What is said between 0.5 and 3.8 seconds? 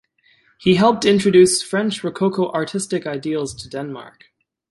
He helped introduce French Rococo artistic ideals to